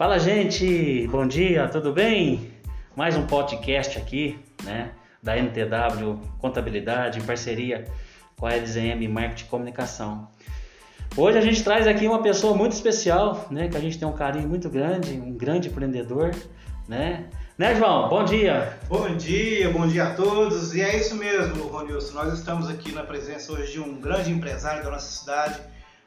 [0.00, 2.50] Fala gente, bom dia, tudo bem?
[2.96, 4.92] Mais um podcast aqui, né,
[5.22, 7.84] da NTW Contabilidade em parceria
[8.34, 10.26] com a LZM Marketing e Comunicação.
[11.14, 14.14] Hoje a gente traz aqui uma pessoa muito especial, né, que a gente tem um
[14.14, 16.34] carinho muito grande, um grande empreendedor,
[16.88, 17.26] né?
[17.58, 18.08] Né, João?
[18.08, 18.78] Bom dia.
[18.88, 20.74] Bom dia, bom dia a todos.
[20.74, 22.14] E é isso mesmo, Ronilson.
[22.14, 25.60] Nós estamos aqui na presença hoje de um grande empresário da nossa cidade,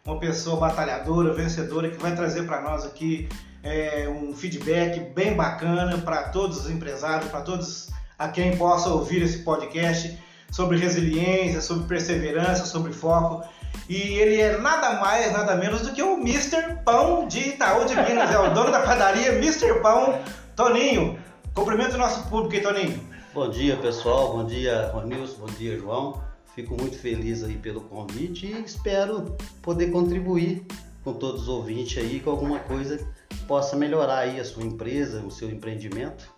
[0.03, 3.30] uma pessoa batalhadora, vencedora, que vai trazer para nós aqui
[3.63, 7.89] é, um feedback bem bacana para todos os empresários, para todos
[8.20, 10.20] a quem possa ouvir esse podcast
[10.52, 13.44] sobre resiliência, sobre perseverança, sobre foco.
[13.89, 16.84] E ele é nada mais, nada menos do que o Mr.
[16.86, 19.80] Pão de Itaú de Minas, é o dono da padaria Mr.
[19.81, 20.20] Pão,
[20.55, 21.17] Toninho.
[21.53, 23.14] Cumprimento o nosso público aí, Toninho.
[23.34, 24.34] Bom dia, pessoal.
[24.34, 25.38] Bom dia, Ronilson.
[25.39, 26.22] Bom dia, João.
[26.55, 30.67] Fico muito feliz aí pelo convite e espero poder contribuir
[31.04, 32.98] com todos os ouvintes aí com alguma coisa
[33.30, 36.32] que possa melhorar aí a sua empresa, o seu empreendimento.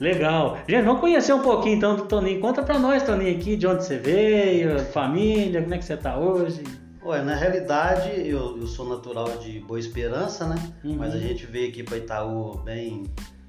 [0.00, 0.58] Legal.
[0.68, 2.40] Gente, vamos conhecer um pouquinho então do Toninho.
[2.40, 6.18] Conta pra nós, Toninho, aqui de onde você veio, família, como é que você tá
[6.18, 6.64] hoje?
[7.02, 10.56] Olha, na realidade eu, eu sou natural de Boa Esperança, né?
[10.82, 10.96] Uhum.
[10.96, 13.04] Mas a gente veio aqui para Itaú bem,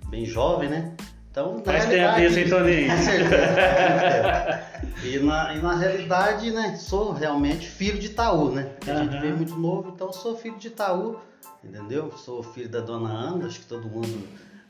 [0.10, 0.94] bem jovem, né?
[1.36, 2.90] Então, Faz tempo isso, hein, Toninho?
[2.90, 4.62] Com certeza.
[5.04, 8.72] e, na, e na realidade, né, sou realmente filho de Itaú, né?
[8.88, 8.98] A uhum.
[9.00, 11.20] gente veio muito novo, então sou filho de Itaú,
[11.62, 12.10] entendeu?
[12.16, 14.26] Sou filho da dona Ana, acho que todo mundo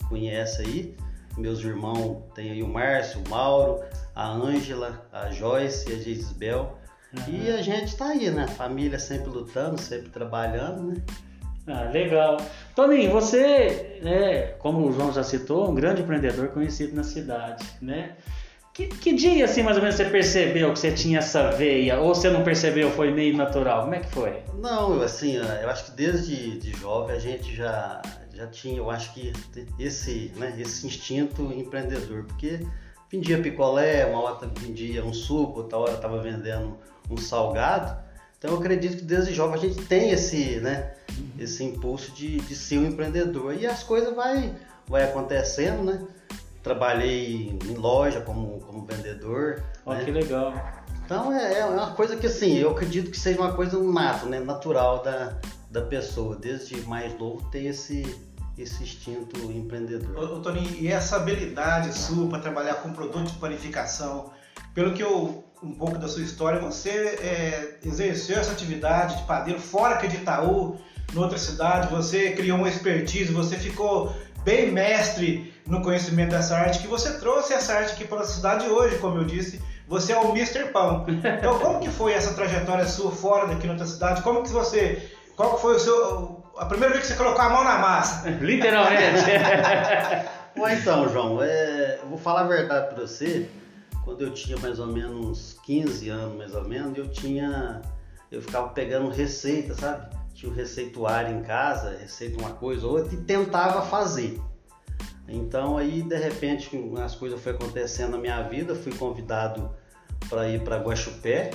[0.08, 0.96] conhece aí.
[1.38, 6.76] Meus irmãos tem aí o Márcio, o Mauro, a Ângela, a Joyce e a Gisbel.
[7.16, 7.44] Uhum.
[7.44, 8.48] E a gente tá aí, né?
[8.48, 10.96] Família sempre lutando, sempre trabalhando, né?
[11.66, 12.36] Ah, legal.
[12.74, 18.16] Toninho, você, né, como o João já citou, um grande empreendedor conhecido na cidade, né?
[18.72, 21.98] Que, que, dia, assim, mais ou menos, você percebeu que você tinha essa veia?
[21.98, 23.84] Ou você não percebeu, foi meio natural?
[23.84, 24.42] Como é que foi?
[24.60, 28.02] Não, assim, eu acho que desde de jovem a gente já,
[28.34, 29.32] já tinha, eu acho que
[29.78, 32.60] esse, né, esse instinto empreendedor, porque
[33.10, 36.76] vendia picolé, uma hora vendia um suco, outra hora estava vendendo
[37.10, 38.05] um salgado.
[38.38, 40.92] Então eu acredito que desde jovem a gente tem esse, né,
[41.38, 43.54] esse impulso de, de ser um empreendedor.
[43.54, 44.54] E as coisas vai,
[44.86, 46.06] vai acontecendo, né?
[46.62, 49.62] Trabalhei em loja como, como vendedor.
[49.84, 50.04] Oh, né?
[50.04, 50.52] que legal.
[51.04, 54.40] Então é, é uma coisa que assim, eu acredito que seja uma coisa nato, né?
[54.40, 55.36] natural da,
[55.70, 58.04] da pessoa, desde mais novo ter esse,
[58.58, 60.18] esse instinto empreendedor.
[60.18, 64.32] Ô, ô Toninho, e essa habilidade sua para trabalhar com produto de panificação,
[64.76, 69.58] pelo que eu um pouco da sua história, você é, exerceu essa atividade de padeiro
[69.58, 70.76] fora aqui de Itaú,
[71.14, 76.80] em outra cidade, você criou uma expertise, você ficou bem mestre no conhecimento dessa arte,
[76.80, 80.18] que você trouxe essa arte aqui para a cidade hoje, como eu disse, você é
[80.18, 80.66] o Mr.
[80.66, 81.06] Pão.
[81.08, 84.20] Então, como que foi essa trajetória sua fora daqui na outra cidade?
[84.20, 87.48] Como que você, qual que foi o seu, a primeira vez que você colocou a
[87.48, 88.28] mão na massa?
[88.28, 89.22] Literalmente.
[90.54, 93.48] Bom, então, João, é, vou falar a verdade para você,
[94.06, 97.82] quando eu tinha mais ou menos 15 anos, mais ou menos, eu tinha.
[98.30, 100.14] Eu ficava pegando receita, sabe?
[100.32, 104.40] Tinha um receituário em casa, receita uma coisa ou outra, e tentava fazer.
[105.28, 106.70] Então aí de repente
[107.02, 109.74] as coisas foram acontecendo na minha vida, fui convidado
[110.28, 111.50] para ir para Guaxupé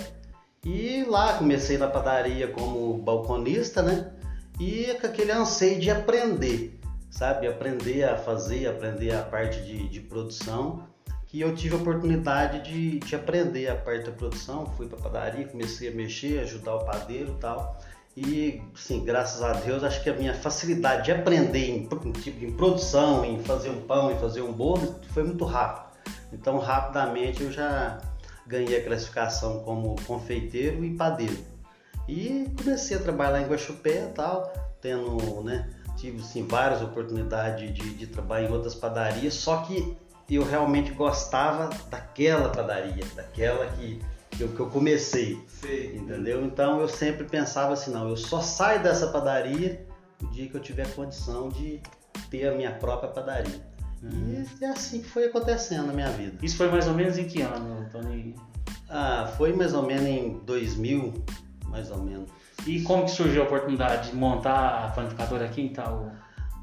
[0.65, 4.11] e lá comecei na padaria como balconista, né?
[4.59, 6.77] E com aquele anseio de aprender,
[7.09, 7.47] sabe?
[7.47, 10.90] Aprender a fazer, aprender a parte de, de produção
[11.31, 14.65] que eu tive a oportunidade de, de aprender a parte da produção.
[14.75, 17.79] Fui para padaria, comecei a mexer, ajudar o padeiro e tal.
[18.17, 22.51] E, sim, graças a Deus, acho que a minha facilidade de aprender em, em, em
[22.51, 25.97] produção, em fazer um pão, em fazer um bolo, foi muito rápido.
[26.33, 28.01] Então, rapidamente eu já
[28.45, 31.37] ganhei a classificação como confeiteiro e padeiro.
[32.09, 37.93] E comecei a trabalhar em Guaxupé e tal, tendo, né, tive sim, várias oportunidades de,
[37.93, 39.95] de trabalhar em outras padarias, só que
[40.29, 43.99] eu realmente gostava daquela padaria, daquela que,
[44.31, 45.43] que, eu, que eu comecei.
[45.47, 45.97] Sim.
[45.97, 46.45] Entendeu?
[46.45, 49.85] Então eu sempre pensava assim, não, eu só saio dessa padaria
[50.21, 51.81] o dia que eu tiver condição de
[52.29, 53.71] ter a minha própria padaria.
[54.03, 54.45] Uhum.
[54.59, 56.37] E é assim que foi acontecendo na minha vida.
[56.41, 58.35] Isso foi mais ou menos em que ano, Tony?
[58.89, 61.13] Ah, foi mais ou menos em 2000,
[61.67, 62.29] mais ou menos.
[62.65, 66.11] E como que surgiu a oportunidade de montar a panificadora aqui em Itaú?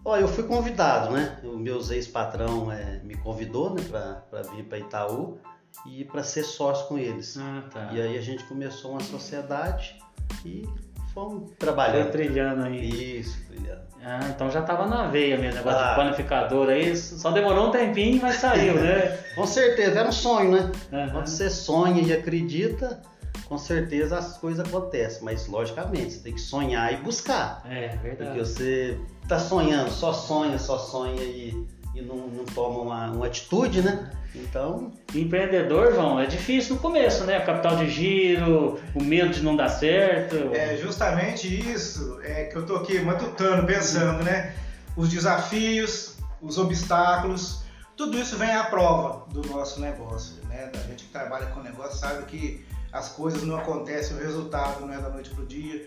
[0.05, 1.39] Ó, eu fui convidado, né?
[1.43, 3.83] O meu ex-patrão é, me convidou né,
[4.31, 5.39] para vir para Itaú
[5.87, 7.37] e para ser sócio com eles.
[7.39, 7.91] Ah, tá.
[7.93, 9.99] E aí a gente começou uma sociedade
[10.45, 10.67] e
[11.13, 12.05] fomos trabalhando.
[12.05, 13.19] Foi trilhando aí.
[13.21, 13.89] Isso, trilhando.
[14.03, 15.91] Ah, então já tava na veia mesmo, negócio ah.
[15.91, 16.97] de panificador aí.
[16.97, 19.19] Só demorou um tempinho, mas saiu, né?
[19.35, 20.73] com certeza, era um sonho, né?
[20.93, 21.11] Uhum.
[21.11, 23.03] Quando você sonha e acredita,
[23.49, 27.63] com certeza as coisas acontecem, mas logicamente você tem que sonhar e buscar.
[27.65, 28.17] É, verdade.
[28.17, 33.27] Porque você tá sonhando, só sonha, só sonha e, e não, não toma uma, uma
[33.27, 34.11] atitude, né?
[34.35, 37.41] Então, Empreendedor, João, é difícil no começo, né?
[37.41, 40.55] Capital de giro, o medo de não dar certo.
[40.55, 44.55] É justamente isso é que eu tô aqui matutando, pensando, né?
[44.95, 47.63] Os desafios, os obstáculos,
[47.97, 50.71] tudo isso vem à prova do nosso negócio, né?
[50.73, 54.93] Da gente que trabalha com negócio sabe que as coisas não acontecem, o resultado não
[54.93, 55.87] é da noite pro dia.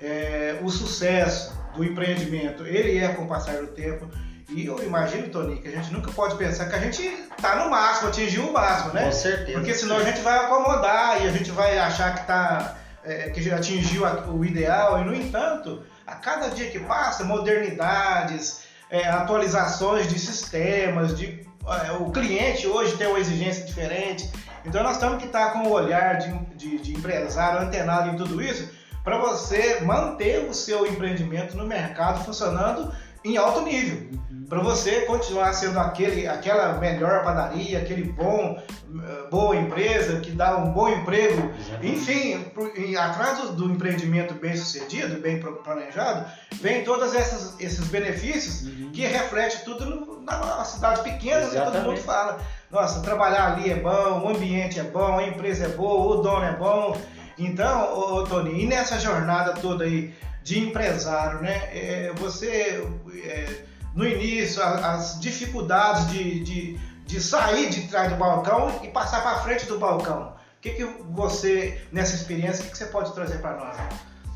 [0.00, 4.08] É, o sucesso do empreendimento, ele é com o passar do tempo.
[4.50, 7.06] E eu imagino, Tony, que a gente nunca pode pensar que a gente
[7.40, 9.04] tá no máximo, atingiu o máximo, né?
[9.04, 9.58] com certeza.
[9.58, 13.42] Porque senão a gente vai acomodar e a gente vai achar que, tá, é, que
[13.42, 15.02] já atingiu o ideal.
[15.02, 21.46] E, no entanto, a cada dia que passa, modernidades, é, atualizações de sistemas, de,
[21.86, 24.30] é, o cliente hoje tem uma exigência diferente.
[24.64, 28.42] Então nós temos que estar com o olhar de, de, de empresário antenado em tudo
[28.42, 28.70] isso
[29.02, 32.92] para você manter o seu empreendimento no mercado funcionando
[33.24, 34.08] em alto nível
[34.48, 40.56] para você continuar sendo aquele, aquela melhor padaria, aquele bom, eh, boa empresa que dá
[40.56, 41.50] um bom emprego,
[41.82, 46.24] enfim, pro- e atrás do, do empreendimento bem sucedido, bem planejado,
[46.62, 48.90] vem todos esses, esses benefícios Uhum.
[48.90, 51.86] que reflete tudo no- na cidade pequena, que todo Exatamente.
[51.88, 52.38] mundo fala.
[52.70, 56.44] Nossa, trabalhar ali é bom, o ambiente é bom, a empresa é boa, o dono
[56.44, 56.96] é bom.
[57.36, 60.12] Então, ô, ô, Tony, e nessa jornada toda aí
[60.42, 61.68] de empresário, né?
[61.72, 62.82] é, você,
[63.24, 63.64] é,
[63.94, 69.40] no início, as dificuldades de, de, de sair de trás do balcão e passar para
[69.40, 70.34] frente do balcão.
[70.58, 73.76] O que, que você, nessa experiência, o que, que você pode trazer para nós?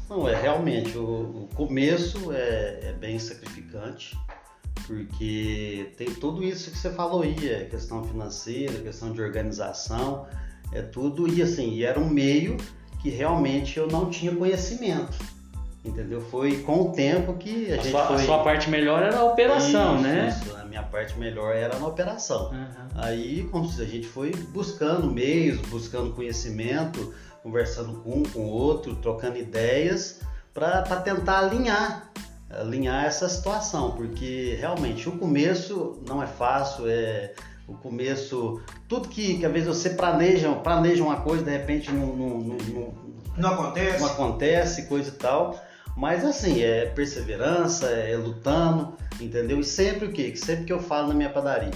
[0.09, 4.17] Não, é realmente, o, o começo é, é bem sacrificante,
[4.87, 10.27] porque tem tudo isso que você falou aí, é questão financeira, questão de organização,
[10.73, 12.57] é tudo, e assim, era um meio
[13.01, 15.19] que realmente eu não tinha conhecimento,
[15.85, 16.21] entendeu?
[16.21, 18.25] Foi com o tempo que a, A gente sua, a foi...
[18.25, 20.29] sua parte melhor era a operação, Isso, né?
[20.29, 22.47] isso, a minha parte melhor era na operação.
[22.53, 22.89] Aham.
[22.95, 27.13] Aí como se- a gente foi buscando meios, buscando conhecimento,
[27.43, 30.21] conversando com um, com o outro, trocando ideias
[30.55, 32.11] para tentar alinhar,
[32.51, 37.33] alinhar essa situação, porque realmente o começo não é fácil, é
[37.67, 42.07] o começo, tudo que, que às vezes você planeja, planeja uma coisa, de repente não,
[42.09, 42.95] não, não- não-
[43.39, 44.01] Não acontece?
[44.01, 45.59] não acontece, coisa e tal.
[45.97, 49.61] Mas assim, é perseverança, é lutando, entendeu?
[49.61, 50.31] E sempre o quê?
[50.31, 51.71] Que Sempre que eu falo na minha padaria,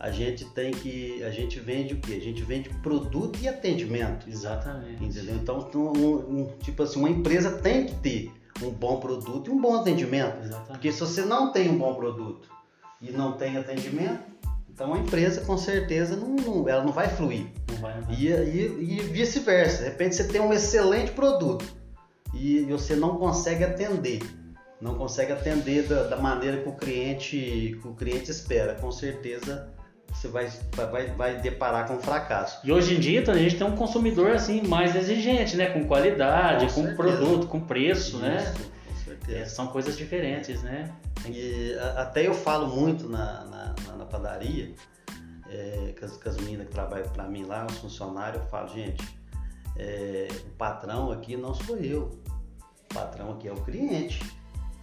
[0.00, 1.22] a gente tem que.
[1.22, 2.14] A gente vende o quê?
[2.14, 4.28] A gente vende produto e atendimento.
[4.28, 5.04] Exatamente.
[5.04, 5.36] Entendeu?
[5.36, 8.32] Então, um- um- tipo assim, uma empresa tem que ter
[8.62, 10.38] um bom produto e um bom atendimento.
[10.42, 10.68] Exatamente.
[10.72, 12.48] Porque se você não tem um bom produto
[13.00, 14.20] e não tem atendimento,
[14.72, 17.46] então a empresa com certeza não, não- ela não vai fluir.
[17.70, 18.14] Não vai, não vai.
[18.16, 19.78] E, e- e vice-versa.
[19.78, 21.64] De repente você tem um excelente produto
[22.34, 24.20] e você não consegue atender.
[24.80, 28.74] Não consegue atender da, da maneira que o cliente que o cliente espera.
[28.74, 29.68] Com certeza
[30.08, 30.50] você vai,
[30.90, 32.58] vai, vai deparar com fracasso.
[32.66, 35.66] E hoje em dia a gente tem um consumidor assim mais exigente, né?
[35.70, 38.42] Com qualidade, Com com, produto, com preço, né?
[38.44, 39.38] Isso, com certeza.
[39.38, 40.90] É, são coisas diferentes, né?
[41.28, 44.72] E até eu falo muito na, na, na- na padaria,
[45.48, 48.68] é, com, as, com as meninas que trabalham para mim lá, os funcionários, eu falo,
[48.68, 49.02] gente,
[49.76, 52.18] é, o patrão aqui não sou eu.
[52.90, 54.22] O patrão aqui é o cliente.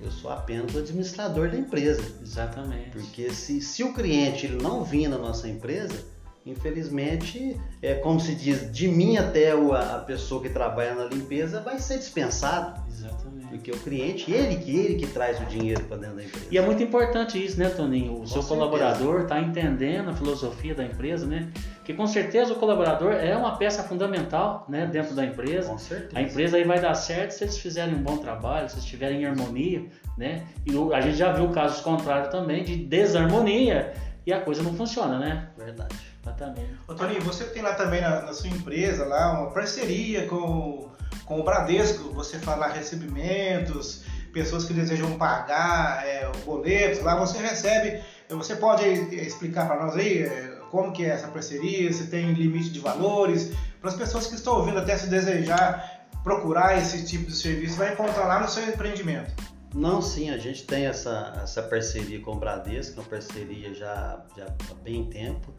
[0.02, 2.02] Eu sou apenas o administrador da empresa.
[2.22, 2.92] Exatamente.
[2.92, 6.06] Porque se, se o cliente ele não vir na nossa empresa,
[6.46, 11.80] infelizmente, é como se diz, de mim até a pessoa que trabalha na limpeza vai
[11.80, 12.82] ser dispensado.
[12.88, 13.29] Exatamente.
[13.50, 16.46] Porque o cliente, ele que ele que traz o dinheiro para dentro da empresa.
[16.52, 18.14] E é muito importante isso, né, Toninho?
[18.14, 18.48] O seu certeza.
[18.48, 21.52] colaborador está entendendo a filosofia da empresa, né?
[21.84, 25.70] Que com certeza o colaborador é uma peça fundamental, né, dentro da empresa.
[25.70, 26.18] Com certeza.
[26.18, 29.24] A empresa aí vai dar certo se eles fizerem um bom trabalho, se eles estiverem
[29.24, 29.86] em harmonia,
[30.18, 30.46] né?
[30.66, 33.94] E a gente já viu casos contrários também de desarmonia
[34.26, 35.50] e a coisa não funciona, né?
[35.58, 35.96] Verdade.
[36.22, 36.70] Exatamente.
[36.88, 40.92] Ô, Toninho, você tem lá também na, na sua empresa lá uma parceria com,
[41.30, 48.02] com o Bradesco, você fala recebimentos, pessoas que desejam pagar é, boletos, lá você recebe,
[48.28, 52.34] você pode eh, explicar para nós aí eh, como que é essa parceria, se tem
[52.34, 57.28] limite de valores, para as pessoas que estão ouvindo até se desejar procurar esse tipo
[57.28, 59.32] de serviço, vai encontrar lá no seu empreendimento.
[59.74, 64.46] Não, sim, a gente tem essa, essa parceria com o Bradesco, uma parceria já, já
[64.46, 65.54] há bem tempo,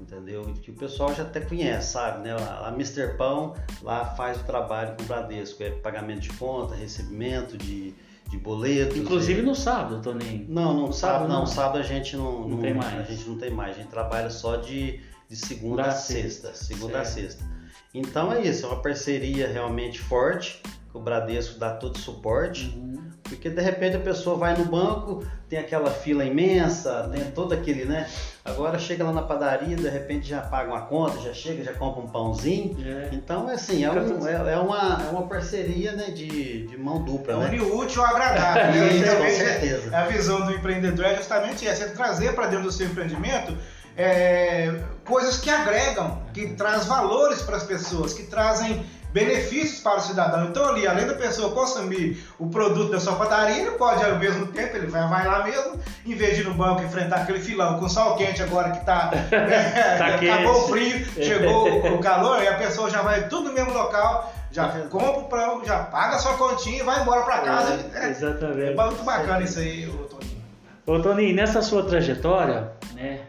[0.00, 0.42] entendeu?
[0.62, 2.32] Que o pessoal já até conhece, sabe, né?
[2.32, 3.14] A, a Mr.
[3.16, 7.94] Pão lá faz o trabalho com o Bradesco, é pagamento de conta, recebimento de,
[8.30, 8.96] de boletos.
[8.96, 10.46] Inclusive é- no sábado, Toninho.
[10.48, 11.46] Não, não, sábado Sábado não, não.
[11.46, 12.98] sábado a gente não, Não tem mais.
[13.00, 16.54] A gente não tem mais, a gente trabalha só de, de segunda Da a sexta,
[16.54, 17.32] segunda a certo.
[17.32, 17.56] sexta.
[17.94, 20.60] Então é isso, é uma parceria realmente forte,
[20.96, 22.72] o Bradesco dá todo o suporte.
[22.76, 22.96] Uhum.
[23.22, 27.84] Porque de repente a pessoa vai no banco, tem aquela fila imensa, tem todo aquele,
[27.84, 28.08] né?
[28.44, 32.02] Agora chega lá na padaria, de repente já paga uma conta, já chega, já compra
[32.02, 32.76] um pãozinho.
[32.86, 33.08] É.
[33.12, 36.98] Então é assim, é, um- é- é uma, é uma parceria né, de, de mão
[36.98, 37.60] É dupla, um né?
[37.60, 38.80] útil ao agradável.
[38.80, 38.92] né?
[38.94, 39.96] Isso, com certeza.
[39.96, 43.56] A visão do empreendedor é justamente essa, é trazer para dentro do seu empreendimento
[43.96, 48.84] é, coisas que agregam, que traz valores para as pessoas, que trazem
[49.16, 50.44] benefícios para o cidadão.
[50.44, 54.48] Então ali, além da pessoa consumir o produto da sua padaria, ele pode ao mesmo
[54.48, 57.78] tempo, ele vai, vai lá mesmo, em vez de ir no banco enfrentar aquele filão
[57.78, 59.10] com sol quente agora que tá,
[59.96, 63.72] Tá acabou o frio, chegou o calor, e a pessoa já vai tudo no mesmo
[63.72, 67.72] local, já compra o pão, já paga a sua continha e vai embora para casa.
[67.94, 68.74] É, É, é exatamente.
[68.76, 70.42] muito bacana isso aí, ô Toninho.
[70.86, 73.20] Ô Toninho, nessa sua trajetória, né?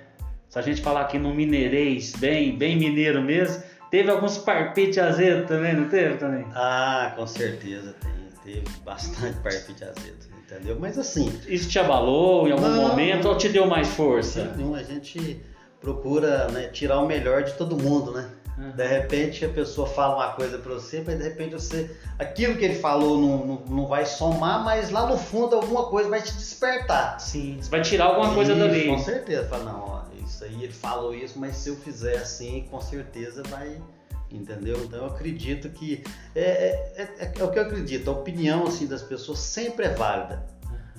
[0.49, 5.47] Se a gente falar aqui no mineirês, bem, bem mineiro mesmo, teve alguns parpites azedo
[5.47, 6.47] também, não teve, Toninho?
[6.53, 8.17] Ah, com certeza tem.
[8.43, 10.77] Teve bastante parpite azedo, entendeu?
[10.79, 12.87] Mas assim, Isso te abalou em algum Não.
[12.87, 14.45] momento ou te deu mais força?
[14.55, 15.41] Não, a gente
[15.81, 18.29] procura né, tirar o melhor de todo mundo, né?
[18.57, 18.71] Uhum.
[18.71, 21.95] De repente a pessoa fala uma coisa pra você, mas de repente você.
[22.17, 26.09] Aquilo que ele falou não, não, não vai somar, mas lá no fundo alguma coisa
[26.09, 27.19] vai te despertar.
[27.19, 28.87] Sim, você vai tirar alguma coisa Isso, dali.
[28.87, 29.47] Com certeza.
[29.47, 29.96] Fala, não,
[30.27, 33.81] isso aí ele falou isso, mas se eu fizer assim, com certeza vai.
[34.29, 34.77] Entendeu?
[34.83, 36.03] Então eu acredito que.
[36.35, 39.93] É, é, é- é o que eu acredito, a opinião assim, das pessoas sempre é
[39.93, 40.45] válida.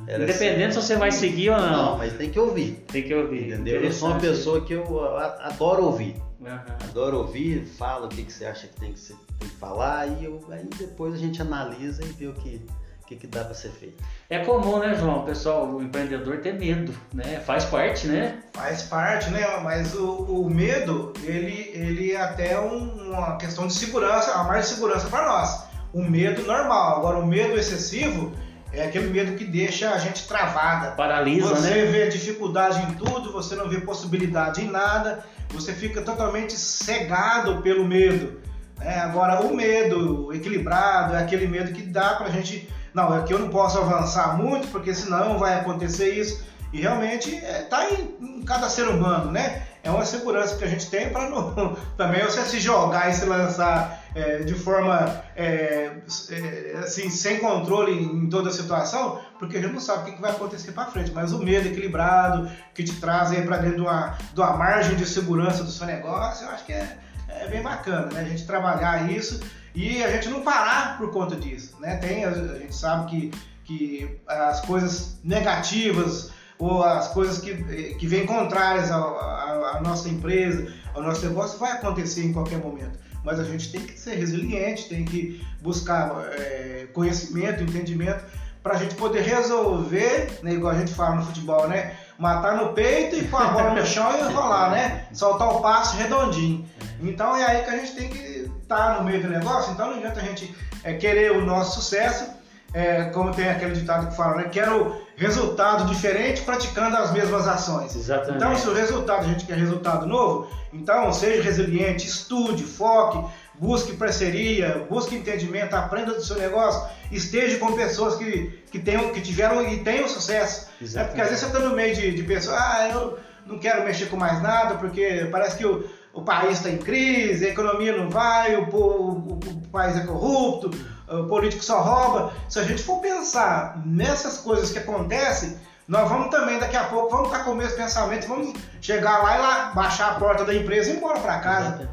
[0.07, 1.99] Era Independente se você vai seguir ou Não, não.
[1.99, 2.85] mas tem que ouvir.
[2.91, 3.49] Tem que ouvir.
[3.49, 3.83] Entendeu?
[3.83, 5.09] Eu sou uma pessoa que eu
[5.41, 6.15] adoro ouvir.
[6.41, 6.65] Aham.
[6.85, 10.07] Adoro ouvir, fala o que, que você acha que tem que, ser, tem que falar
[10.07, 12.63] e eu, aí depois a gente analisa e vê o que,
[13.09, 14.03] que, que dá para ser feito.
[14.29, 15.21] É comum, né, João?
[15.21, 17.41] O pessoal, o empreendedor ter medo, né?
[17.47, 18.39] Faz parte, né?
[18.53, 19.45] Faz parte, né?
[19.63, 20.11] Mas o,
[20.45, 25.09] o medo, ele, ele é até um- uma questão de segurança, a mais de segurança
[25.09, 25.65] para nós.
[25.93, 26.99] O medo normal.
[26.99, 28.33] Agora, o medo excessivo
[28.73, 30.91] é aquele medo que deixa a gente travada.
[30.91, 31.85] Paralisa, você né?
[31.87, 37.87] vê dificuldade em tudo, você não vê possibilidade em nada, você fica totalmente cegado pelo
[37.87, 38.43] medo.
[38.79, 38.99] né?
[39.01, 42.69] Agora, o medo equilibrado é aquele medo que dá pra gente.
[42.99, 46.43] Não, é que eu não posso avançar muito, porque senão vai acontecer isso.
[46.73, 49.63] E realmente está em, em cada ser humano, né?
[49.85, 51.31] É uma segurança que a gente tem para
[51.97, 55.93] também você se jogar e se lançar é, de forma é,
[56.29, 60.21] é, assim sem controle em toda a situação, porque a gente não sabe o que
[60.21, 61.13] vai acontecer para frente.
[61.13, 65.07] Mas o medo equilibrado que te traz para dentro de uma, de uma margem de
[65.07, 68.23] segurança do seu negócio, eu acho que é, é bem bacana, né?
[68.23, 69.41] A gente trabalhar isso
[69.75, 71.97] e a gente não parar por conta disso, né?
[71.97, 73.31] Tem a, a gente sabe que
[73.69, 77.55] que as coisas negativas ou as coisas que,
[77.95, 82.99] que vêm contrárias à nossa empresa, ao nosso negócio, vai acontecer em qualquer momento.
[83.23, 88.25] Mas a gente tem que ser resiliente, tem que buscar é, conhecimento, entendimento,
[88.63, 91.95] para a gente poder resolver, né, igual a gente fala no futebol, né?
[92.19, 95.07] Matar no peito e pôr a bola no chão e rolar, né?
[95.13, 96.67] Soltar o passe redondinho.
[97.01, 98.38] Então é aí que a gente tem que
[98.69, 99.73] estar no meio do negócio.
[99.73, 102.31] Então não adianta a gente é, querer o nosso sucesso,
[102.75, 104.49] é, como tem aquele ditado que fala, né?
[104.53, 107.97] Quero resultado diferente praticando as mesmas ações.
[107.97, 108.37] Exatamente.
[108.37, 113.97] Então, se o resultado, a gente quer resultado novo, então seja resiliente, estude, foque, busque
[113.97, 119.67] parceria, busque entendimento, aprenda do seu negócio, esteja com pessoas que, que, tenham, que tiveram
[119.67, 120.69] e tenham sucesso.
[120.95, 123.83] É porque às vezes você está no meio de, de pessoas, ah, eu não quero
[123.83, 127.97] mexer com mais nada, porque parece que o, o país está em crise, a economia
[127.97, 130.71] não vai, o, o- o país é corrupto,
[131.09, 132.33] o político só rouba.
[132.49, 135.57] Se a gente for pensar nessas coisas que acontecem,
[135.87, 139.37] nós vamos também, daqui a pouco, vamos estar com o mesmo pensamento, vamos chegar lá
[139.37, 141.89] e lá, baixar a porta da empresa e ir embora para casa.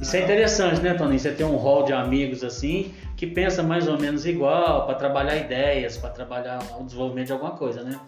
[0.00, 1.18] Isso é interessante, né, Toninho?
[1.18, 5.36] Você tem um hall de amigos assim que pensa mais ou menos igual para trabalhar
[5.36, 7.98] ideias, para trabalhar o desenvolvimento de alguma coisa, né?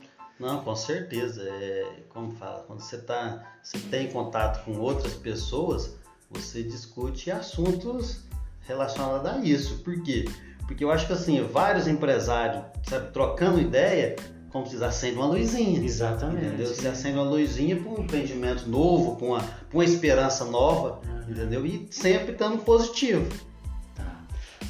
[0.42, 1.40] Não, com certeza.
[1.40, 5.96] É, como fala, quando você, tá, você tem contato com outras pessoas,
[6.28, 8.24] você discute assuntos
[8.62, 9.78] relacionados a isso.
[9.84, 10.24] Por quê?
[10.66, 14.16] Porque eu acho que assim, vários empresários, sabe, trocando ideia,
[14.50, 15.80] como se acende uma luzinha.
[15.80, 16.46] Exatamente.
[16.46, 16.66] Entendeu?
[16.66, 21.64] Você acende uma luzinha para um empreendimento novo, para uma, pra uma esperança nova, entendeu?
[21.64, 23.28] E sempre estando positivo.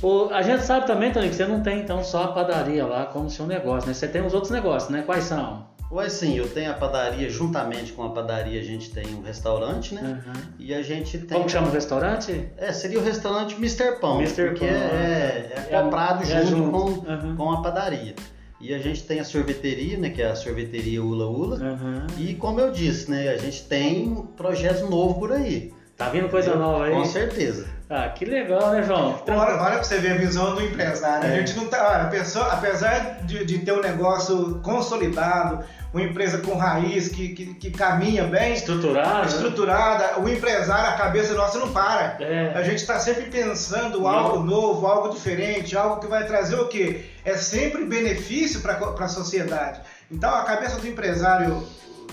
[0.02, 3.06] O- a gente sabe também, Toninho, que você não tem então só a padaria lá
[3.06, 3.94] como seu negócio, né?
[3.94, 5.02] Você tem os outros negócios, né?
[5.06, 5.70] Quais são?
[5.90, 9.94] Ou assim, eu tenho a padaria, juntamente com a padaria, a gente tem um restaurante,
[9.94, 10.22] né?
[10.26, 10.32] Uhum.
[10.58, 11.28] E a gente tem.
[11.28, 12.48] Como que chama o restaurante?
[12.56, 14.00] É, seria o restaurante Mr.
[14.00, 14.46] Pão, Mr.
[14.48, 16.70] porque Pão, é, é é- comprado é junto, junto.
[16.70, 17.36] Com, Uhum.
[17.36, 18.14] com a padaria.
[18.58, 21.56] E a gente tem a sorveteria, né, que é a sorveteria Ula Ula.
[21.58, 22.06] Uhum.
[22.16, 25.74] E como eu disse, né, a gente tem projetos novos por aí.
[26.02, 26.92] Tá vindo coisa nova aí?
[26.92, 27.66] Com certeza.
[27.88, 29.22] Ah, que legal, né, João?
[29.28, 31.28] Olha, olha pra você ver a visão do empresário.
[31.28, 31.34] É.
[31.34, 31.90] A gente não tá.
[31.90, 37.28] Olha, a pessoa, apesar de, de ter um negócio consolidado, uma empresa com raiz que,
[37.28, 39.18] que, que caminha bem, Estruturado.
[39.20, 39.26] né?
[39.26, 42.16] estruturada, o empresário, a cabeça nossa não para.
[42.18, 42.52] É.
[42.54, 44.08] A gente está sempre pensando Não.
[44.08, 47.04] algo novo, algo diferente, algo que vai trazer o quê?
[47.24, 49.80] É sempre benefício para a sociedade.
[50.10, 51.62] Então a cabeça do empresário,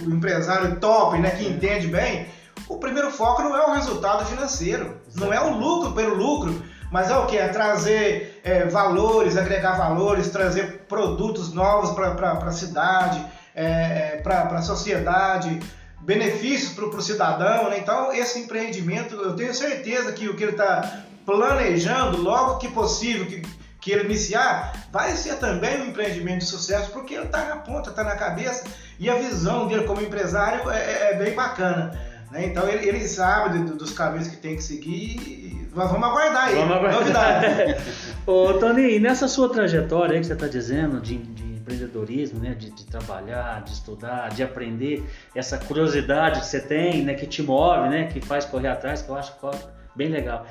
[0.06, 2.28] o empresário top, né, que entende bem,
[2.70, 7.10] o primeiro foco não é o resultado financeiro, não é o lucro pelo lucro, mas
[7.10, 7.36] é o que?
[7.36, 14.62] É trazer é, valores, agregar valores, trazer produtos novos para a cidade, é, para a
[14.62, 15.60] sociedade,
[16.02, 17.70] benefícios para o cidadão.
[17.70, 17.80] Né?
[17.80, 23.26] Então, esse empreendimento, eu tenho certeza que o que ele está planejando, logo que possível,
[23.26, 23.42] que,
[23.82, 27.90] que ele iniciar, vai ser também um empreendimento de sucesso, porque ele está na ponta,
[27.90, 28.64] está na cabeça,
[28.98, 32.09] e a visão dele como empresário é, é bem bacana.
[32.32, 32.46] Né?
[32.48, 35.16] Então, ele, ele sabe do- dos caminhos que tem que seguir.
[35.18, 36.56] e Nós vamos aguardar aí.
[36.56, 37.02] Vamos aguardar.
[37.02, 37.84] Novidades.
[38.28, 42.54] Ô, Tony, e nessa sua trajetória aí que você está dizendo de, de empreendedorismo, né,
[42.54, 45.04] de, de trabalhar, de estudar, de aprender,
[45.36, 49.10] essa curiosidade que você tem, né, que te move, né, que faz correr atrás, que
[49.10, 49.52] eu acho ó,
[49.96, 50.46] bem legal.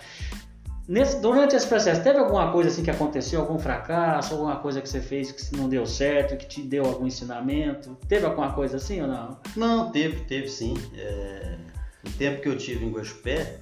[0.88, 4.88] Nesse, durante esse processo, teve alguma coisa assim que aconteceu, algum fracasso, alguma coisa que
[4.88, 7.94] você fez que não deu certo, que te deu algum ensinamento?
[8.08, 9.38] Teve alguma coisa assim ou não?
[9.54, 10.74] Não, teve, teve sim.
[10.96, 11.56] É,
[12.04, 13.58] no tempo que eu tive em Guaxupé,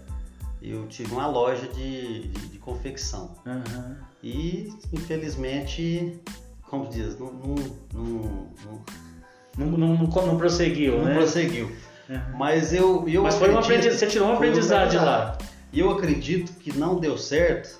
[0.62, 3.35] eu tive uma loja de, de, de confecção.
[3.47, 3.97] Aham.
[4.23, 6.19] E, infelizmente,
[6.62, 7.55] como diz, não, não,
[7.95, 8.02] não,
[8.64, 8.85] não,
[9.59, 11.14] Não, não, não, não prosseguiu, não né?
[11.14, 11.71] prosseguiu.
[12.11, 12.35] Aham.
[12.38, 15.38] Mas eu, eu Mas foi um acredito- aprendizado, você tirou um um aprendizado de lá.
[15.73, 17.78] E eu acredito que não deu certo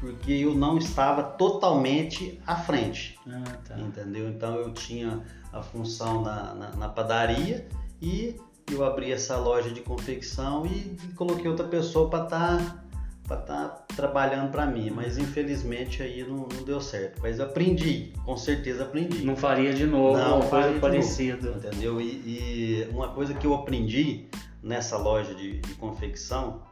[0.00, 3.18] porque eu não estava totalmente à frente.
[3.28, 3.78] Ah, tá.
[3.78, 4.28] Entendeu?
[4.30, 5.20] Então eu tinha
[5.52, 7.68] a função na, na, na padaria
[8.00, 8.36] e
[8.70, 12.90] eu abri essa loja de confecção e coloquei outra pessoa para estar
[13.26, 17.20] para tá trabalhando para mim, mas infelizmente aí não, não deu certo.
[17.22, 19.24] Mas eu aprendi, com certeza aprendi.
[19.24, 21.50] Não faria de novo Não, uma faria coisa de parecida.
[21.50, 22.00] Entendeu?
[22.00, 24.26] E, e uma coisa que eu aprendi
[24.60, 26.62] nessa loja de, de confecção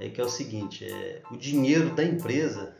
[0.00, 2.74] é que é o seguinte, é, o dinheiro da empresa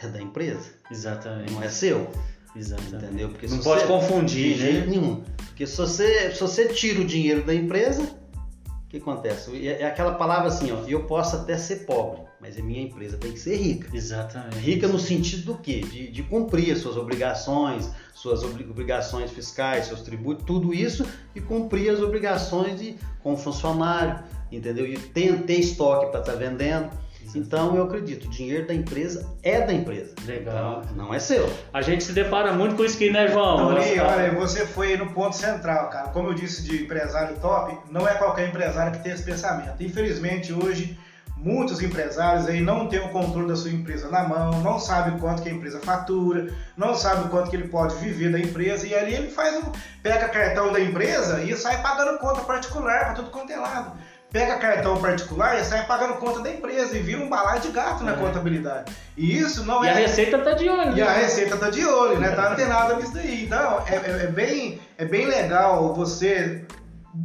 [0.00, 1.52] é da empresa, Exatamente.
[1.52, 2.08] não é seu.
[2.54, 2.96] Exatamente.
[2.96, 3.28] Entendeu?
[3.30, 4.96] Porque Não pode confundir, De jeito né?
[4.96, 5.24] nenhum.
[5.52, 9.54] Porque se você, se você tira o dinheiro da empresa, o que acontece?
[9.68, 13.18] É é aquela palavra assim, ó, eu posso até ser pobre, mas a minha empresa
[13.18, 13.94] tem que ser rica.
[13.94, 14.56] Exatamente.
[14.56, 15.80] Rica no sentido do quê?
[15.80, 21.40] De, de cumprir as suas obrigações, suas obri- obrigações fiscais, seus tributos, tudo isso, e
[21.40, 24.86] cumprir as obrigações de, com o funcionário, entendeu?
[24.86, 26.90] E ter, ter estoque para estar vendendo.
[27.34, 30.14] Então eu acredito, o dinheiro da empresa é da empresa.
[30.26, 30.82] Legal.
[30.84, 31.50] Então, não é seu.
[31.72, 33.56] A gente se depara muito com isso aqui, né, João?
[33.56, 36.08] Tony, Nossa, olha, você foi no ponto central, cara.
[36.08, 39.82] Como eu disse de empresário top, não é qualquer empresário que tem esse pensamento.
[39.82, 40.98] Infelizmente, hoje,
[41.42, 45.42] muitos empresários aí não têm o controle da sua empresa na mão, não sabe quanto
[45.42, 49.14] que a empresa fatura, não sabe quanto que ele pode viver da empresa, e ali
[49.14, 53.52] ele faz um, pega cartão da empresa e sai pagando conta particular para tudo quanto
[53.52, 53.98] é lado.
[54.32, 58.02] Pega cartão particular e sai pagando conta da empresa e vira um balaio de gato
[58.02, 58.16] na É.
[58.16, 58.90] contabilidade.
[59.14, 59.90] E isso não E é.
[59.90, 60.96] a receita tá de olho.
[60.96, 61.18] E a né?
[61.22, 62.30] receita tá de olho, né?
[62.30, 63.44] Tá antenada nisso daí.
[63.44, 66.64] Então, é, é- é bem, é bem legal você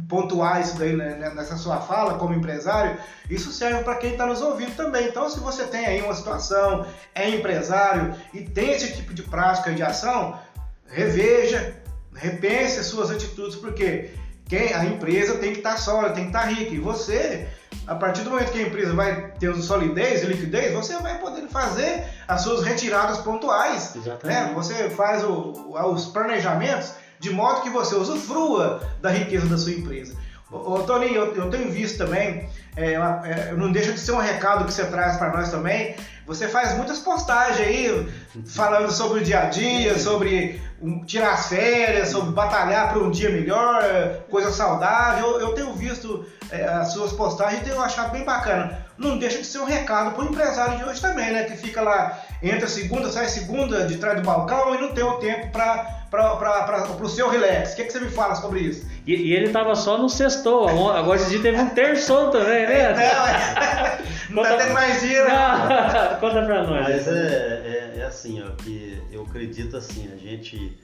[0.06, 2.98] pontuar isso daí né, nessa sua fala como empresário.
[3.30, 5.08] Isso serve para quem está nos ouvindo também.
[5.08, 9.72] Então, se você tem aí uma situação, é empresário e tem esse tipo de prática
[9.72, 10.38] de ação,
[10.86, 11.74] reveja,
[12.14, 14.10] repense as suas atitudes, porque
[14.48, 16.74] quem, a empresa tem que estar sólida, tem que estar rica.
[16.74, 17.46] E você,
[17.86, 21.46] a partir do momento que a empresa vai ter solidez e liquidez, você vai poder
[21.48, 23.94] fazer as suas retiradas pontuais.
[23.94, 24.26] Exatamente.
[24.48, 24.52] Né?
[24.54, 30.14] Você faz o- os planejamentos de modo que você usufrua da riqueza da sua empresa.
[30.50, 34.64] Ô, Toninho, eu, eu tenho visto também, é, é, não deixa de ser um recado
[34.64, 35.94] que você traz para nós também.
[36.26, 38.08] Você faz muitas postagens aí
[38.46, 43.10] falando sobre o dia a dia, sobre um, tirar as férias, sobre batalhar para um
[43.10, 43.82] dia melhor,
[44.30, 45.26] coisa saudável.
[45.32, 48.86] Eu, eu tenho visto é, as suas postagens e tenho achado bem bacana.
[48.98, 51.44] Não deixa de ser um recado para o empresário de hoje também, né?
[51.44, 55.18] Que fica lá, entra segunda, sai segunda de trás do balcão e não tem o
[55.18, 57.72] tempo para o seu relax.
[57.72, 58.84] O que, que você me fala sobre isso?
[59.06, 60.68] E, e ele tava só no sextou.
[60.90, 62.92] Agora esse dia teve um terçou também, né?
[62.98, 63.98] Não, é-
[64.30, 65.30] não tá Conta- tendo mais dia, né?
[65.30, 66.82] Não, Conta pra nós.
[66.82, 70.76] Mas é, é, é assim, ó, que eu acredito assim, a gente,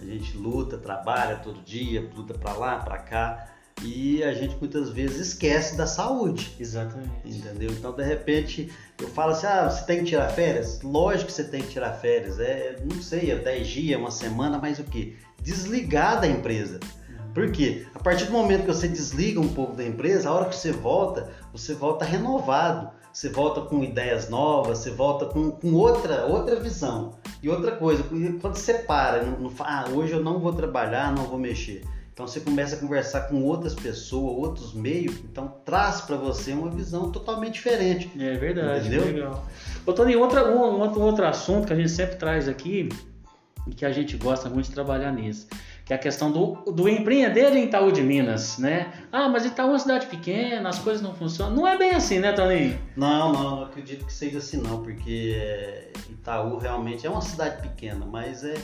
[0.00, 3.46] a gente luta, trabalha todo dia, luta pra lá, pra cá,
[3.82, 6.54] e a gente muitas vezes esquece da saúde.
[6.58, 7.10] Exatamente.
[7.24, 7.70] Entendeu?
[7.70, 10.80] Então, de repente, eu falo assim: ah, você tem que tirar férias?
[10.82, 12.38] Lógico que você tem que tirar férias.
[12.38, 15.14] É, não sei, é 10 dias, uma semana, mas o quê?
[15.42, 16.80] Desligar da empresa.
[17.34, 17.84] Por quê?
[17.94, 20.70] A partir do momento que você desliga um pouco da empresa, a hora que você
[20.70, 26.60] volta, você volta renovado, você volta com ideias novas, você volta com, com outra, outra
[26.60, 27.18] visão.
[27.42, 28.04] E outra coisa,
[28.40, 31.82] quando você para, não, não ah, hoje eu não vou trabalhar, não vou mexer.
[32.14, 36.70] Então você começa a conversar com outras pessoas, outros meios, então traz para você uma
[36.70, 38.08] visão totalmente diferente.
[38.16, 39.04] É verdade, entendeu?
[39.04, 39.46] legal.
[39.84, 42.88] Ô Tony, outra, um, outro, outro assunto que a gente sempre traz aqui
[43.66, 45.48] e que a gente gosta muito de trabalhar nisso,
[45.84, 48.92] que é a questão do, do empreender em Itaú de Minas, né?
[49.10, 51.56] Ah, mas Itaú é uma cidade pequena, as coisas não funcionam.
[51.56, 52.78] Não é bem assim, né, Tony?
[52.96, 58.06] Não, não, não acredito que seja assim não, porque Itaú realmente é uma cidade pequena,
[58.06, 58.54] mas é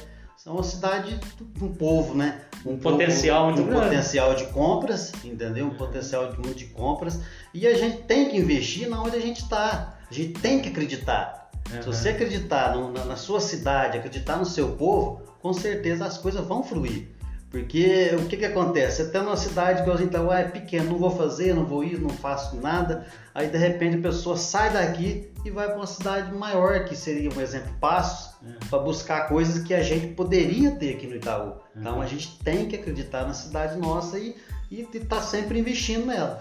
[0.47, 1.21] é uma cidade
[1.61, 2.43] um povo, né?
[2.65, 3.85] Um potencial povo, um grande.
[3.85, 5.67] potencial de compras, entendeu?
[5.67, 7.21] Um potencial de, de compras
[7.53, 9.99] e a gente tem que investir na onde a gente está.
[10.11, 11.51] A gente tem que acreditar.
[11.71, 11.83] Uhum.
[11.83, 16.17] Se você acreditar no, na, na sua cidade, acreditar no seu povo, com certeza as
[16.17, 17.09] coisas vão fluir.
[17.51, 19.03] Porque o que, que acontece?
[19.03, 22.01] Até numa cidade que a gente tá, é pequeno, não vou fazer, não vou ir,
[22.01, 23.05] não faço nada.
[23.35, 27.29] Aí de repente a pessoa sai daqui e vai para uma cidade maior, que seria
[27.29, 28.65] um exemplo Passos, é.
[28.69, 31.55] para buscar coisas que a gente poderia ter aqui no Itaú.
[31.77, 32.03] Então uhum.
[32.03, 34.37] a gente tem que acreditar na cidade nossa e
[34.71, 36.41] estar tá sempre investindo nela.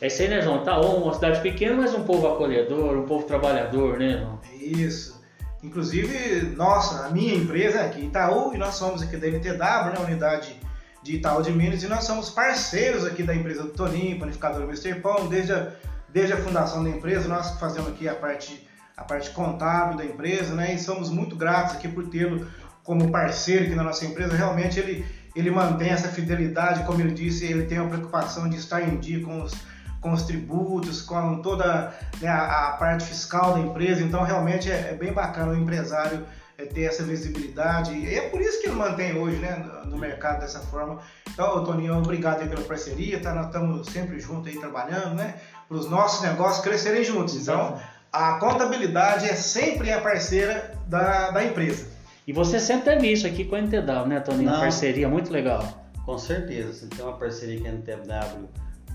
[0.00, 0.62] É isso aí, né, João?
[0.62, 4.40] Itaú, uma cidade pequena, mas um povo acolhedor, um povo trabalhador, né, João?
[4.60, 5.17] Isso.
[5.62, 10.56] Inclusive, nossa, a minha empresa aqui Itaú, e nós somos aqui da NTW, né, unidade
[11.02, 14.94] de Itaú de Minas, e nós somos parceiros aqui da empresa do Toninho, panificadora Mr.
[15.00, 15.72] Pão, desde a,
[16.08, 20.54] desde a fundação da empresa, nós fazemos aqui a parte, a parte contábil da empresa,
[20.54, 22.46] né, e somos muito gratos aqui por tê-lo
[22.84, 27.44] como parceiro aqui na nossa empresa, realmente ele, ele mantém essa fidelidade, como eu disse,
[27.44, 29.52] ele tem a preocupação de estar em dia com os
[30.00, 34.02] com os tributos, com toda né, a, a, parte fiscal da empresa.
[34.02, 36.24] Então, realmente é, é bem bacana o empresário
[36.56, 37.92] é, ter essa visibilidade.
[37.92, 40.98] E é por isso que ele mantém hoje né, no, no mercado dessa forma.
[41.32, 43.20] Então, Toninho, obrigado pela parceria.
[43.20, 43.34] Tá?
[43.34, 45.36] Nós estamos sempre juntos aí trabalhando, né?
[45.68, 47.36] Para os nossos negócios crescerem juntos.
[47.36, 47.78] Então,
[48.12, 51.86] a contabilidade é sempre a parceira da, da empresa.
[52.26, 54.50] E você sempre teve isso aqui com a NTW, né, Toninho?
[54.50, 55.86] Uma parceria muito legal.
[56.04, 56.72] Com certeza.
[56.72, 58.48] Você tem uma parceria com a NTW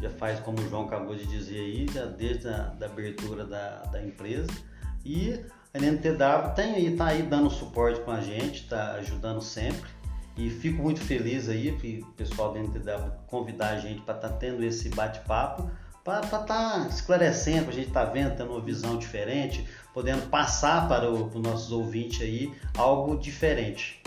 [0.04, 3.84] já faz, como o João acabou de dizer aí, já desde a da abertura da,
[3.84, 4.52] da empresa.
[5.06, 5.40] E
[5.74, 9.90] a NTW tem aí, tá aí dando suporte com a gente, tá ajudando sempre.
[10.36, 14.30] E fico muito feliz aí que o pessoal da NTW convidar a gente para estar
[14.30, 15.70] tá tendo esse bate-papo,
[16.04, 21.10] para estar tá esclarecendo, a gente tá vendo, tendo uma visão diferente, podendo passar para,
[21.10, 24.02] para os nossos ouvintes aí algo diferente.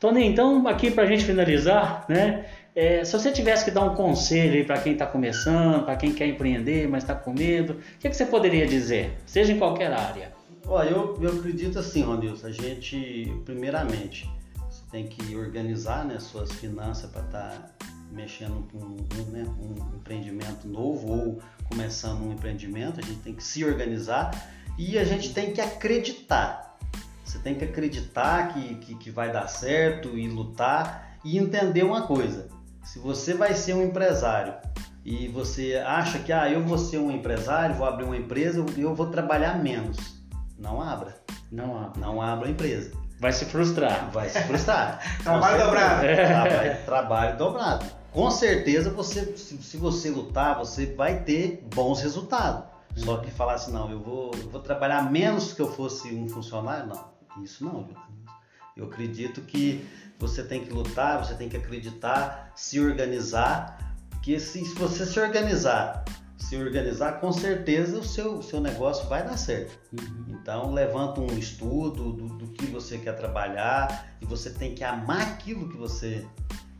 [0.00, 2.46] Tony, então aqui para a gente finalizar, né?
[2.74, 6.26] É, se você tivesse que dar um conselho para quem está começando, para quem quer
[6.26, 9.18] empreender, mas está com medo, o que, que, você poderia dizer?
[9.26, 10.32] Seja em qualquer área.
[10.66, 14.30] Olha, eu, eu acredito assim, Ronilson, a gente, primeiramente,
[14.70, 19.96] você tem que organizar né, suas finanças para estar tá mexendo com um, né, um
[19.96, 24.30] empreendimento novo ou começando um empreendimento, a gente tem que se organizar
[24.78, 26.78] e a gente tem que acreditar.
[27.22, 32.06] Você tem que acreditar que, que, que vai dar certo e lutar e entender uma
[32.06, 34.54] coisa se você vai ser um empresário
[35.04, 38.94] e você acha que ah, eu vou ser um empresário, vou abrir uma empresa, eu
[38.94, 40.22] vou trabalhar menos.
[40.58, 41.16] Não abra.
[41.50, 42.00] Não abra.
[42.00, 42.92] Não abra a empresa.
[43.18, 44.10] Vai se frustrar.
[44.12, 45.00] Vai se frustrar.
[45.22, 46.06] trabalho dobrado.
[46.06, 46.74] É.
[46.84, 47.86] Trabalho dobrado.
[48.12, 52.64] Com certeza você, se, você lutar, você vai ter bons resultados.
[52.96, 56.28] Só que falar assim, não, eu vou, eu vou trabalhar menos que eu fosse um
[56.28, 57.12] funcionário, não.
[57.42, 57.88] Isso não,
[58.76, 59.86] eu acredito que
[60.18, 65.18] você tem que lutar, você tem que acreditar, se organizar, que se, se você se
[65.18, 66.04] organizar,
[66.38, 69.78] se organizar, com certeza o seu, seu negócio vai dar certo.
[69.92, 70.24] Uhum.
[70.28, 75.22] Então levanta um estudo do, do, que você quer trabalhar e você tem que amar
[75.22, 76.26] aquilo que você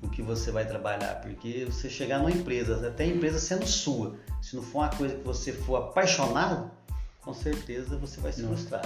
[0.02, 4.16] o que você vai trabalhar, porque você chegar numa empresa, até a empresa sendo sua,
[4.40, 6.72] se não for uma coisa que você for apaixonado,
[7.20, 8.82] com certeza você vai se frustrar.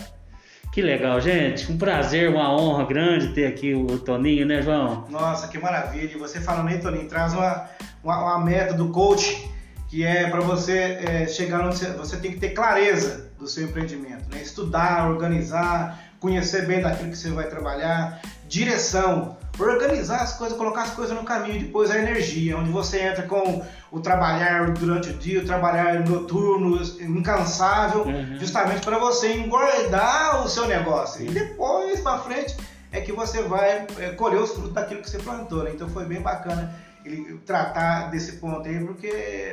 [0.77, 1.73] Que legal, gente.
[1.73, 5.07] Um prazer, uma honra grande ter aqui o Toninho, né, João?
[5.09, 6.13] Nossa, que maravilha.
[6.13, 7.65] E você falando aí, Toninho, traz uma,
[8.05, 9.51] uma, uma meta do coach
[9.89, 13.65] que é para você é, chegar onde você, você tem que ter clareza do seu
[13.65, 14.43] empreendimento, né?
[14.43, 20.91] Estudar, organizar, conhecer bem daquilo que você vai trabalhar, direção, organizar as coisas, colocar as
[20.91, 25.41] coisas no caminho, depois a energia, onde você entra com o trabalhar durante o dia,
[25.41, 28.39] o trabalhar noturno, incansável, uhum.
[28.39, 31.25] justamente para você engordar o seu negócio.
[31.25, 32.57] E depois para frente
[32.93, 35.65] é que você vai é, colher os frutos daquilo que você plantou.
[35.65, 35.73] Né?
[35.75, 39.07] Então foi bem bacana ele tratar desse ponto aí, porque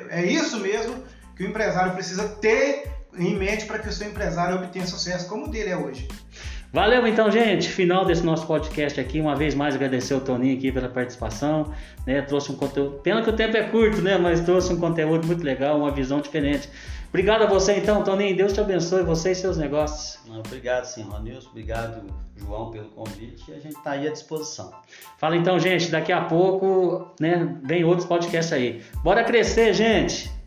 [0.10, 0.96] é isso mesmo
[1.36, 5.46] que o empresário precisa ter em mente para que o seu empresário obtenha sucesso como
[5.46, 6.08] o dele é hoje.
[6.74, 7.70] Valeu então, gente.
[7.70, 9.22] Final desse nosso podcast aqui.
[9.22, 11.72] Uma vez mais agradecer o Toninho aqui pela participação.
[12.04, 12.20] Né?
[12.24, 13.00] Trouxe um conteúdo.
[13.04, 14.18] Pena que o tempo é curto, né?
[14.18, 16.68] Mas trouxe um conteúdo muito legal, uma visão diferente.
[17.10, 18.36] Obrigado a você então, Toninho.
[18.36, 20.20] Deus te abençoe, você e seus negócios.
[20.28, 21.50] Obrigado, sim, Ronilson.
[21.52, 23.52] Obrigado, João, pelo convite.
[23.52, 24.74] E a gente está aí à disposição.
[25.20, 25.92] Fala então, gente.
[25.92, 27.56] Daqui a pouco, né?
[27.64, 28.82] Vem outros podcasts aí.
[29.04, 30.43] Bora crescer, gente!